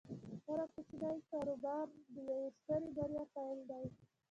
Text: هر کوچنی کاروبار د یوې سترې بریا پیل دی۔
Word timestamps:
هر 0.45 0.59
کوچنی 0.73 1.19
کاروبار 1.29 1.85
د 2.13 2.15
یوې 2.27 2.39
سترې 2.57 2.89
بریا 2.95 3.23
پیل 3.33 3.57
دی۔ 3.69 3.85